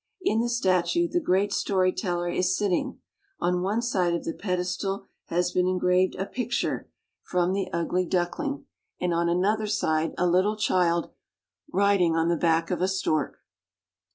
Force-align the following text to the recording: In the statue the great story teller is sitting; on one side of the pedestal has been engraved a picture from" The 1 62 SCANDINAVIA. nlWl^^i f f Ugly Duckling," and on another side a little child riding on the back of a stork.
In 0.23 0.41
the 0.41 0.49
statue 0.49 1.07
the 1.07 1.19
great 1.19 1.53
story 1.53 1.93
teller 1.93 2.27
is 2.27 2.57
sitting; 2.57 2.97
on 3.39 3.61
one 3.61 3.83
side 3.83 4.15
of 4.15 4.23
the 4.23 4.33
pedestal 4.33 5.05
has 5.25 5.51
been 5.51 5.67
engraved 5.67 6.15
a 6.15 6.25
picture 6.25 6.89
from" 7.21 7.53
The 7.53 7.65
1 7.65 7.65
62 7.65 7.67
SCANDINAVIA. 7.67 7.67
nlWl^^i 7.67 7.67
f 7.67 7.75
f 7.75 7.85
Ugly 7.85 8.05
Duckling," 8.59 8.65
and 8.99 9.13
on 9.13 9.29
another 9.29 9.67
side 9.67 10.15
a 10.17 10.25
little 10.25 10.57
child 10.57 11.11
riding 11.71 12.15
on 12.15 12.29
the 12.29 12.35
back 12.35 12.71
of 12.71 12.81
a 12.81 12.87
stork. 12.87 13.41